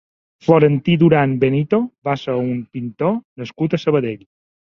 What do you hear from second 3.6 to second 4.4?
a Sabadell.